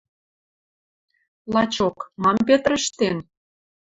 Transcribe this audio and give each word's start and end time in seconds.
Лачок, 1.53 1.97
мам 2.23 2.37
Петр 2.47 2.71
ӹштен? 2.79 3.17